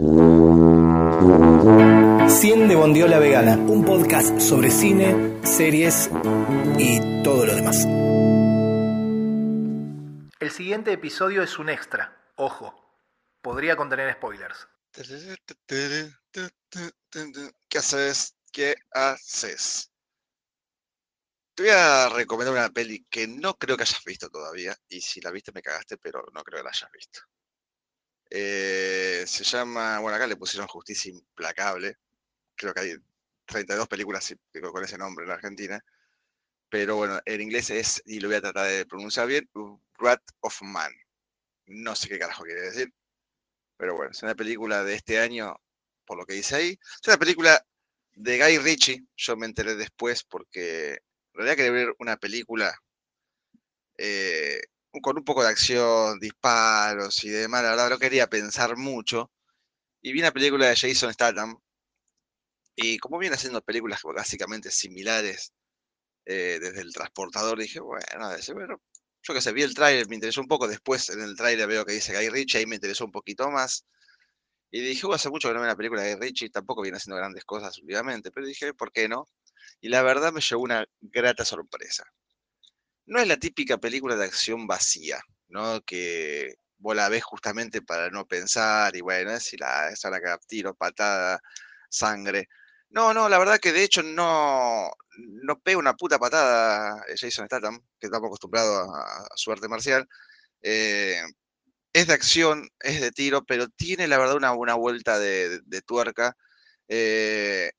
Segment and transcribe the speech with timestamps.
[0.00, 0.08] Cien
[2.68, 6.08] de Bondiola Vegana, un podcast sobre cine, series
[6.78, 7.84] y todo lo demás.
[10.40, 12.32] El siguiente episodio es un extra.
[12.36, 12.96] Ojo,
[13.42, 14.66] podría contener spoilers.
[17.68, 18.36] ¿Qué haces?
[18.50, 19.92] ¿Qué haces?
[21.54, 24.74] Te voy a recomendar una peli que no creo que hayas visto todavía.
[24.88, 27.20] Y si la viste me cagaste, pero no creo que la hayas visto.
[28.30, 31.96] Eh, se llama, bueno, acá le pusieron Justicia Implacable.
[32.56, 32.96] Creo que hay
[33.46, 34.34] 32 películas
[34.72, 35.84] con ese nombre en Argentina.
[36.70, 39.48] Pero bueno, en inglés es, y lo voy a tratar de pronunciar bien,
[39.98, 40.92] Wrath of Man.
[41.66, 42.92] No sé qué carajo quiere decir.
[43.76, 45.56] Pero bueno, es una película de este año,
[46.06, 46.78] por lo que dice ahí.
[47.02, 47.66] Es una película
[48.12, 49.04] de Guy Ritchie.
[49.16, 51.00] Yo me enteré después porque en
[51.34, 52.72] realidad quería ver una película
[53.98, 54.60] eh,
[55.02, 57.62] con un poco de acción, disparos y demás.
[57.62, 59.30] La verdad no quería pensar mucho.
[60.02, 61.58] Y vi una película de Jason Statham.
[62.76, 65.52] Y como viene haciendo películas básicamente similares
[66.26, 68.28] eh, desde el transportador, dije, bueno,
[69.22, 71.84] yo que sé, vi el tráiler, me interesó un poco, después en el tráiler veo
[71.84, 73.84] que dice Guy Ritchie, ahí me interesó un poquito más.
[74.70, 77.16] Y dije, hace mucho que no veo una película de Guy Ritchie, tampoco viene haciendo
[77.16, 79.26] grandes cosas últimamente, pero dije, ¿por qué no?
[79.80, 82.04] Y la verdad me llevó una grata sorpresa.
[83.06, 85.80] No es la típica película de acción vacía, ¿no?
[85.82, 90.74] Que vos la ves justamente para no pensar y bueno, si la, esa la tiro,
[90.74, 91.40] patada,
[91.88, 92.48] sangre.
[92.90, 97.80] No, no, la verdad que de hecho no, no pega una puta patada Jason Statham,
[98.00, 100.08] que estamos acostumbrado a, su arte marcial.
[100.62, 101.22] Eh,
[101.92, 106.36] es de acción, es de tiro, pero tiene la verdad una, buena vuelta de, tuerca.
[106.88, 107.72] Eh,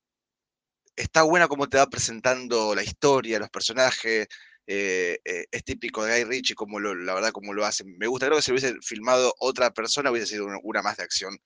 [0.95, 4.27] está buena como te va presentando la historia, los personajes.
[4.73, 7.97] Eh, es típico de Guy Ritchie, como la verdad, como lo hacen.
[7.97, 11.37] Me gusta, creo que si hubiese filmado otra persona hubiese sido una, más de acción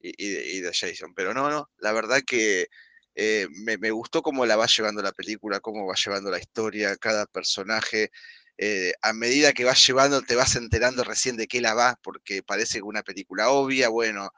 [0.00, 1.14] y, de Jason.
[1.14, 2.66] Pero no, no, la verdad que
[3.14, 7.26] eh, me, gustó cómo la va llevando la película, cómo va llevando la historia, cada
[7.26, 8.10] personaje.
[8.58, 12.42] Eh, a medida que vas llevando, te vas enterando recién de qué la va, porque
[12.42, 13.90] parece una película obvia.
[13.90, 14.30] Bueno,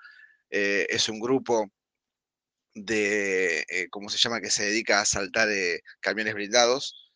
[0.50, 1.70] eh, es un grupo
[2.75, 5.48] de, ¿cómo se llama?, que se dedica a asaltar
[6.00, 7.07] camiones blindados.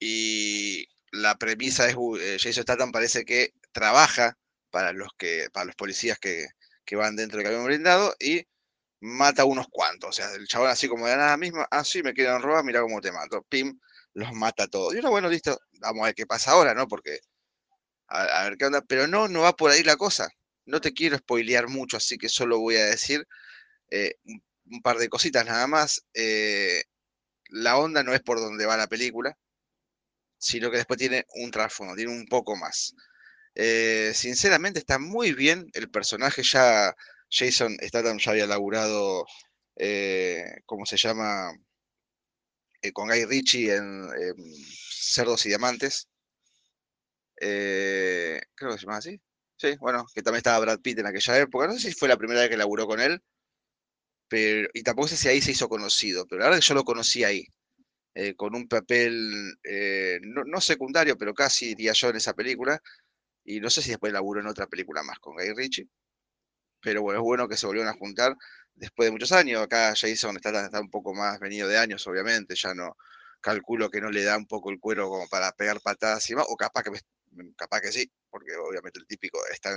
[0.00, 1.96] Y la premisa es,
[2.42, 4.36] Jason Statham parece que trabaja
[4.70, 6.46] para los, que, para los policías que,
[6.84, 8.46] que van dentro del camión blindado y
[9.00, 10.10] mata unos cuantos.
[10.10, 13.00] O sea, el chabón así como de nada misma, ah, me quieren robar, mira cómo
[13.00, 13.42] te mato.
[13.48, 13.78] Pim,
[14.14, 14.94] los mata todos.
[14.94, 16.88] Y uno, bueno, listo, vamos a ver qué pasa ahora, ¿no?
[16.88, 17.20] Porque,
[18.08, 18.82] a, ver qué onda.
[18.82, 20.28] Pero no, no va por ahí la cosa.
[20.66, 23.26] No te quiero spoilear mucho, así que solo voy a decir
[23.90, 26.04] eh, un, par de cositas nada más.
[26.14, 26.84] Eh,
[27.48, 29.36] la onda no es por donde va la película,
[30.38, 32.94] sino que después tiene un trasfondo, tiene un poco más.
[33.54, 36.94] Eh, sinceramente está muy bien, el personaje ya
[37.30, 39.26] Jason Statham ya había laburado,
[39.76, 41.52] eh, ¿cómo se llama?
[42.82, 44.08] Eh, con Guy Ritchie en,
[44.90, 46.08] Cerdos y Diamantes.
[47.36, 48.40] Creo
[48.72, 49.20] que se llama así.
[49.56, 51.66] Sí, bueno, que también estaba Brad Pitt en aquella época.
[51.66, 53.22] No sé si fue la primera vez que laburó con él,
[54.28, 56.84] pero, y tampoco sé si ahí se hizo conocido, pero la verdad que yo lo
[56.84, 57.46] conocí ahí,
[58.36, 59.54] con un papel
[60.22, 62.80] no, no, secundario, pero casi diría yo en esa película,
[63.44, 65.88] y no sé si después laburó en otra película más con Guy Ritchie
[66.80, 68.36] pero bueno, es bueno que se volvieron a juntar
[68.74, 69.62] después de muchos años.
[69.62, 72.96] Acá Jason está, está un poco más venido de años, obviamente, ya no
[73.40, 76.46] calculo que no le da un poco el cuero como para pegar patadas y más,
[76.48, 76.90] o capaz que,
[77.56, 79.76] capaz que sí, porque obviamente el típico está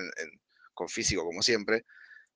[0.74, 1.86] con físico como siempre.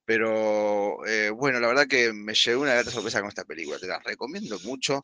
[0.06, 3.88] Pero eh, bueno, la verdad que me llevé una grata sorpresa con esta película, te
[3.88, 5.04] la recomiendo mucho.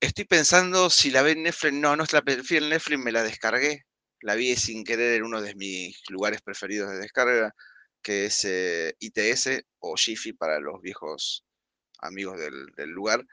[0.00, 3.22] Estoy pensando si la ve en Netflix, no, no la prefiero en Netflix, me la
[3.22, 3.86] descargué,
[4.20, 7.54] la vi sin querer en uno de mis lugares preferidos de descarga,
[8.02, 11.44] que es eh, ITS o Jiffy para los viejos
[12.00, 13.24] amigos del, lugar.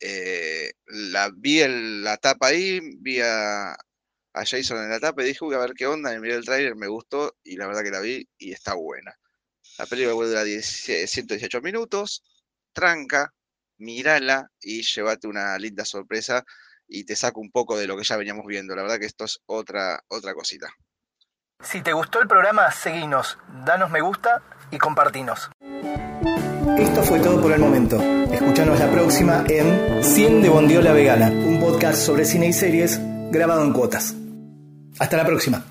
[0.00, 3.76] Eh, la vi en la tapa ahí, vi a,
[4.34, 6.76] Jason en la tapa y dije, voy a ver qué onda, me miré el trailer,
[6.76, 9.14] me gustó y la verdad que la vi y está buena.
[9.78, 12.24] La película dura 118 minutos,
[12.72, 13.32] tranca,
[13.78, 16.44] mírala y llévate una linda sorpresa
[16.86, 18.74] y te saco un poco de lo que ya veníamos viendo.
[18.74, 20.68] La verdad que esto es otra, otra cosita.
[21.60, 25.50] Si te gustó el programa, seguinos, danos me gusta y compartinos.
[26.78, 28.00] Esto fue todo por el momento.
[28.32, 33.64] Escuchanos la próxima en 100 de Bondiola Vegana, un podcast sobre cine y series grabado
[33.64, 34.14] en cuotas.
[34.98, 35.64] Hasta la próxima.